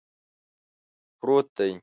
پروت 1.19 1.47
دی 1.57 1.71